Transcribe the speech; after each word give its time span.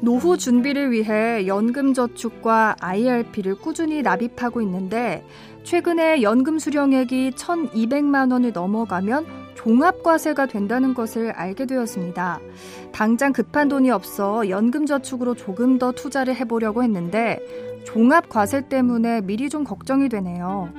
노후 0.00 0.38
준비를 0.38 0.92
위해 0.92 1.46
연금저축과 1.46 2.76
IRP를 2.80 3.56
꾸준히 3.56 4.02
납입하고 4.02 4.60
있는데 4.62 5.24
최근에 5.64 6.22
연금 6.22 6.58
수령액이 6.58 7.32
1,200만 7.32 8.30
원을 8.32 8.52
넘어가면 8.52 9.26
종합과세가 9.54 10.46
된다는 10.46 10.94
것을 10.94 11.32
알게 11.32 11.66
되었습니다. 11.66 12.38
당장 12.92 13.32
급한 13.32 13.68
돈이 13.68 13.90
없어 13.90 14.48
연금저축으로 14.48 15.34
조금 15.34 15.78
더 15.78 15.90
투자를 15.90 16.36
해보려고 16.36 16.84
했는데 16.84 17.40
종합과세 17.84 18.68
때문에 18.68 19.22
미리 19.22 19.48
좀 19.50 19.64
걱정이 19.64 20.08
되네요. 20.08 20.72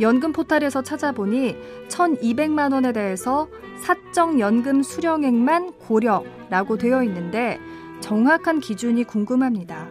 연금 0.00 0.32
포탈에서 0.32 0.82
찾아보니 0.82 1.56
1,200만 1.88 2.72
원에 2.72 2.92
대해서 2.92 3.48
사적 3.82 4.40
연금 4.40 4.82
수령액만 4.82 5.72
고려라고 5.72 6.78
되어 6.78 7.02
있는데 7.02 7.58
정확한 8.02 8.60
기준이 8.60 9.04
궁금합니다. 9.04 9.88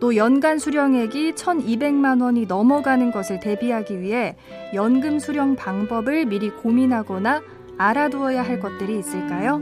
또 0.00 0.16
연간 0.16 0.58
수령액이 0.58 1.32
1,200만 1.34 2.22
원이 2.22 2.46
넘어가는 2.46 3.10
것을 3.10 3.40
대비하기 3.40 4.00
위해 4.00 4.36
연금 4.72 5.18
수령 5.18 5.56
방법을 5.56 6.24
미리 6.26 6.48
고민하거나 6.50 7.42
알아두어야 7.76 8.42
할 8.42 8.60
것들이 8.60 8.98
있을까요? 8.98 9.58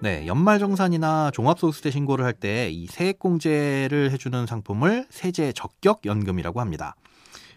네, 0.00 0.26
연말정산이나 0.26 1.30
종합소득세 1.32 1.90
신고를 1.90 2.24
할 2.24 2.34
때 2.34 2.68
이 2.70 2.86
세액공제를 2.86 4.10
해주는 4.12 4.46
상품을 4.46 5.06
세제 5.08 5.52
적격 5.52 6.04
연금이라고 6.04 6.60
합니다. 6.60 6.94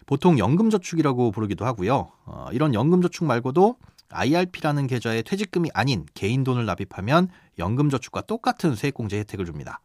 보통 0.06 0.38
연금저축이라고 0.38 1.30
부르기도 1.30 1.64
하고요. 1.66 2.10
어, 2.24 2.46
이런 2.52 2.74
연금저축 2.74 3.24
말고도 3.26 3.76
IRP라는 4.10 4.86
계좌에 4.86 5.22
퇴직금이 5.22 5.70
아닌 5.74 6.06
개인 6.14 6.44
돈을 6.44 6.66
납입하면 6.66 7.28
연금저축과 7.58 8.22
똑같은 8.22 8.74
세액공제 8.74 9.18
혜택을 9.18 9.46
줍니다. 9.46 9.80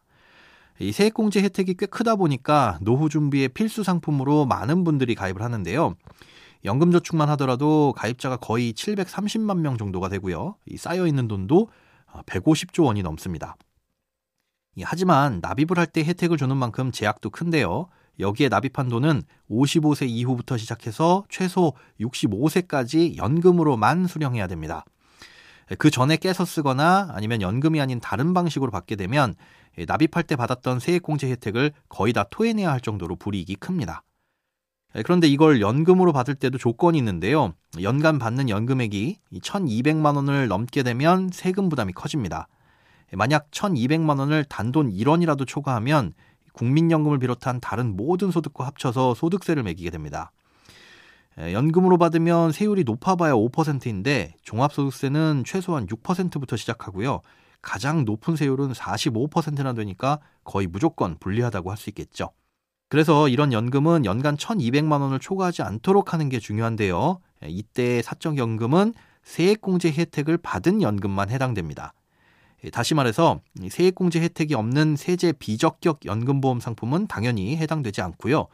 이 0.78 0.92
세액공제 0.92 1.42
혜택이 1.42 1.74
꽤 1.74 1.86
크다 1.86 2.16
보니까 2.16 2.78
노후 2.82 3.08
준비의 3.08 3.48
필수 3.50 3.82
상품으로 3.82 4.44
많은 4.46 4.84
분들이 4.84 5.14
가입을 5.14 5.42
하는데요. 5.42 5.94
연금저축만 6.64 7.28
하더라도 7.30 7.94
가입자가 7.96 8.36
거의 8.38 8.72
730만 8.72 9.58
명 9.60 9.78
정도가 9.78 10.08
되고요. 10.08 10.56
이 10.66 10.76
쌓여 10.76 11.06
있는 11.06 11.28
돈도 11.28 11.68
150조 12.26 12.84
원이 12.84 13.02
넘습니다. 13.02 13.56
하지만 14.82 15.40
납입을 15.40 15.78
할 15.78 15.86
때 15.86 16.02
혜택을 16.04 16.36
주는 16.36 16.54
만큼 16.56 16.92
제약도 16.92 17.30
큰데요. 17.30 17.88
여기에 18.18 18.48
납입한 18.48 18.88
돈은 18.88 19.22
55세 19.50 20.08
이후부터 20.08 20.56
시작해서 20.56 21.24
최소 21.28 21.74
65세까지 22.00 23.16
연금으로만 23.16 24.06
수령해야 24.06 24.46
됩니다. 24.46 24.84
그 25.78 25.90
전에 25.90 26.16
깨서 26.16 26.44
쓰거나 26.44 27.10
아니면 27.12 27.42
연금이 27.42 27.80
아닌 27.80 28.00
다른 28.00 28.34
방식으로 28.34 28.70
받게 28.70 28.96
되면 28.96 29.34
납입할 29.86 30.22
때 30.22 30.36
받았던 30.36 30.80
세액공제 30.80 31.28
혜택을 31.30 31.72
거의 31.88 32.12
다 32.12 32.24
토해내야 32.30 32.70
할 32.70 32.80
정도로 32.80 33.16
불이익이 33.16 33.56
큽니다. 33.56 34.02
그런데 35.02 35.26
이걸 35.26 35.60
연금으로 35.60 36.12
받을 36.12 36.34
때도 36.34 36.56
조건이 36.56 36.96
있는데요. 36.98 37.52
연간 37.82 38.18
받는 38.18 38.48
연금액이 38.48 39.18
1,200만 39.34 40.16
원을 40.16 40.48
넘게 40.48 40.82
되면 40.82 41.28
세금 41.32 41.68
부담이 41.68 41.92
커집니다. 41.92 42.48
만약 43.12 43.50
1,200만 43.50 44.18
원을 44.18 44.44
단돈 44.44 44.90
1원이라도 44.90 45.46
초과하면 45.46 46.14
국민연금을 46.56 47.18
비롯한 47.18 47.60
다른 47.60 47.96
모든 47.96 48.30
소득과 48.30 48.66
합쳐서 48.66 49.14
소득세를 49.14 49.62
매기게 49.62 49.90
됩니다. 49.90 50.32
연금으로 51.38 51.98
받으면 51.98 52.50
세율이 52.50 52.84
높아봐야 52.84 53.34
5%인데 53.34 54.34
종합소득세는 54.42 55.44
최소한 55.46 55.86
6%부터 55.86 56.56
시작하고요. 56.56 57.20
가장 57.60 58.04
높은 58.04 58.36
세율은 58.36 58.72
45%나 58.72 59.74
되니까 59.74 60.18
거의 60.44 60.66
무조건 60.66 61.18
불리하다고 61.18 61.70
할 61.70 61.76
수 61.76 61.90
있겠죠. 61.90 62.30
그래서 62.88 63.28
이런 63.28 63.52
연금은 63.52 64.04
연간 64.04 64.36
1,200만 64.36 65.00
원을 65.00 65.18
초과하지 65.18 65.62
않도록 65.62 66.14
하는 66.14 66.28
게 66.28 66.38
중요한데요. 66.38 67.20
이때 67.46 68.00
사적연금은 68.00 68.94
세액공제 69.24 69.92
혜택을 69.92 70.38
받은 70.38 70.80
연금만 70.82 71.30
해당됩니다. 71.30 71.92
다시 72.72 72.94
말해서 72.94 73.40
세액공제 73.68 74.20
혜택이 74.20 74.54
없는 74.54 74.96
세제 74.96 75.32
비적격 75.32 76.04
연금보험 76.04 76.60
상품은 76.60 77.06
당연히 77.06 77.56
해당되지 77.56 78.00
않고요. 78.02 78.46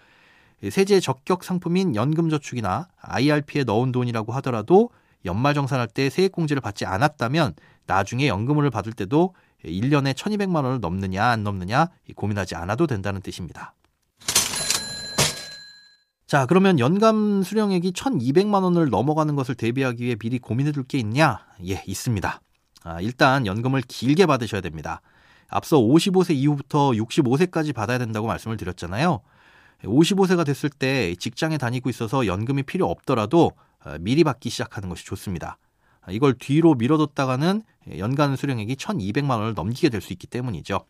세제 0.71 1.01
적격 1.01 1.45
상품인 1.45 1.97
연금저축이나 1.97 2.89
IRP에 3.01 3.65
넣은 3.65 3.93
돈이라고 3.93 4.33
하더라도 4.35 4.91
연말정산할 5.25 5.89
때 5.89 6.11
세액공제를 6.11 6.61
받지 6.61 6.85
않았다면 6.85 7.55
나중에 7.87 8.29
연금을 8.29 8.71
받을 8.71 8.93
때도 8.93 9.35
1년에 9.65 10.15
1200만 10.15 10.65
원을 10.65 10.81
넘느냐 10.81 11.25
안 11.25 11.43
넘느냐 11.45 11.89
고민하지 12.15 12.55
않아도 12.57 12.87
된다는 12.87 13.21
뜻입니다. 13.21 13.75
자, 16.27 16.47
그러면 16.47 16.79
연간 16.79 17.43
수령액이 17.43 17.93
1200만 17.93 18.63
원을 18.63 18.89
넘어가는 18.89 19.35
것을 19.37 19.55
대비하기 19.55 20.03
위해 20.03 20.17
미리 20.17 20.39
고민해 20.39 20.73
둘 20.73 20.85
게 20.85 20.99
있냐? 20.99 21.41
예, 21.69 21.83
있습니다. 21.87 22.41
아, 22.85 23.01
일단 23.01 23.47
연금을 23.47 23.83
길게 23.83 24.27
받으셔야 24.27 24.61
됩니다. 24.61 25.01
앞서 25.49 25.79
55세 25.79 26.35
이후부터 26.35 26.91
65세까지 26.91 27.75
받아야 27.75 27.99
된다고 27.99 28.27
말씀을 28.27 28.57
드렸잖아요. 28.57 29.21
55세가 29.85 30.47
됐을 30.47 30.71
때 30.71 31.15
직장에 31.17 31.59
다니고 31.59 31.91
있어서 31.91 32.27
연금이 32.27 32.63
필요 32.63 32.87
없더라도 32.89 33.53
어, 33.85 33.97
미리 34.01 34.25
받기 34.25 34.49
시작하는 34.49 34.89
것이 34.89 35.05
좋습니다. 35.05 35.59
이걸 36.11 36.35
뒤로 36.35 36.75
미뤄뒀다가는 36.75 37.63
연간 37.99 38.35
수령액이 38.37 38.75
1200만 38.77 39.31
원을 39.39 39.55
넘기게 39.55 39.89
될 39.89 40.01
수 40.01 40.13
있기 40.13 40.27
때문이죠. 40.27 40.85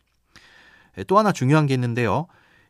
또 1.07 1.17
하나 1.17 1.31
중요한 1.31 1.65
게 1.67 1.73
있는데요. 1.75 2.27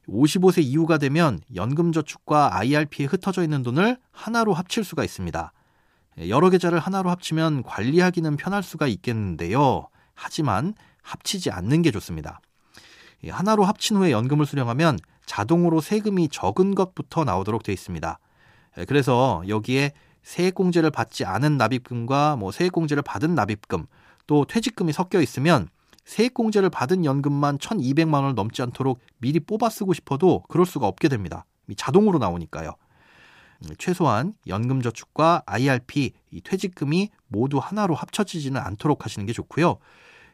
55세 0.07 0.62
이후가 0.63 0.97
되면 0.97 1.39
연금저축과 1.56 2.57
IRP에 2.57 3.06
흩어져 3.06 3.44
있는 3.44 3.63
돈을 3.63 3.97
하나로 4.12 4.53
합칠 4.53 4.83
수가 4.83 5.03
있습니다. 5.03 5.53
여러 6.28 6.50
계좌를 6.50 6.79
하나로 6.79 7.09
합치면 7.09 7.63
관리하기는 7.63 8.38
편할 8.38 8.63
수가 8.63 8.88
있겠는데요. 8.88 9.88
하지만 10.13 10.74
합치지 11.01 11.51
않는 11.51 11.81
게 11.81 11.91
좋습니다. 11.91 12.40
하나로 13.28 13.63
합친 13.63 13.97
후에 13.97 14.12
연금을 14.12 14.46
수령하면 14.46 15.00
자동으로 15.25 15.81
세금이 15.81 16.29
적은 16.29 16.75
것부터 16.75 17.24
나오도록 17.24 17.63
되어 17.63 17.74
있습니다. 17.74 18.19
그래서 18.88 19.44
여기에 19.47 19.94
세액공제를 20.24 20.91
받지 20.91 21.25
않은 21.25 21.57
납입금과 21.57 22.35
뭐 22.38 22.51
세액공제를 22.51 23.03
받은 23.03 23.35
납입금 23.35 23.85
또 24.28 24.45
퇴직금이 24.45 24.94
섞여 24.94 25.22
있으면 25.22 25.68
세액공제를 26.06 26.69
받은 26.69 27.06
연금만 27.06 27.57
1,200만 27.57 28.16
원을 28.16 28.35
넘지 28.35 28.62
않도록 28.62 29.00
미리 29.18 29.39
뽑아 29.39 29.69
쓰고 29.69 29.94
싶어도 29.94 30.44
그럴 30.50 30.65
수가 30.65 30.88
없게 30.88 31.07
됩니다. 31.07 31.45
자동으로 31.77 32.19
나오니까요. 32.19 32.75
최소한 33.77 34.33
연금저축과 34.48 35.44
IRP, 35.45 36.12
이 36.31 36.42
퇴직금이 36.42 37.10
모두 37.27 37.60
하나로 37.60 37.95
합쳐지지는 37.95 38.60
않도록 38.60 39.06
하시는 39.06 39.25
게 39.25 39.33
좋고요. 39.33 39.77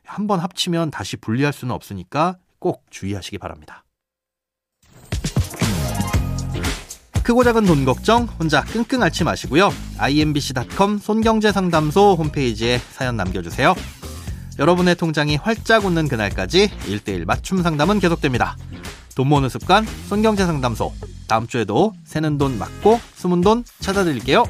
한번 0.04 0.40
합치면 0.40 0.92
다시 0.92 1.18
분리할 1.18 1.54
수는 1.54 1.74
없으니까 1.74 2.38
꼭 2.60 2.86
주의하시기 2.90 3.38
바랍니다. 3.38 3.84
크고 7.24 7.44
작은 7.44 7.66
돈 7.66 7.86
걱정 7.86 8.24
혼자 8.24 8.64
끙끙 8.64 9.04
앓지 9.04 9.24
마시고요. 9.24 9.70
imbc.com 10.00 10.98
손경제상담소 10.98 12.16
홈페이지에 12.16 12.80
사연 12.80 13.18
남겨주세요. 13.18 13.76
여러분의 14.58 14.96
통장이 14.96 15.36
활짝 15.36 15.86
웃는 15.86 16.08
그날까지 16.08 16.70
1대1 16.70 17.26
맞춤 17.26 17.62
상담은 17.62 18.00
계속됩니다. 18.00 18.58
돈 19.16 19.28
모으는 19.28 19.50
습관 19.50 19.86
손경제상담소 20.08 20.92
다음 21.30 21.48
주에도 21.48 21.94
새는 22.04 22.38
돈 22.40 22.58
맞고 22.58 23.00
숨은 23.14 23.42
돈 23.42 23.64
찾아드릴게요. 23.80 24.44